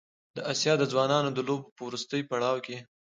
د 0.35 0.37
اسیا 0.51 0.73
د 0.77 0.83
ځوانانو 0.91 1.29
د 1.33 1.39
لوبو 1.47 1.73
په 1.75 1.81
وروستي 1.87 2.21
پړاو 2.29 2.63
کې 2.65 2.77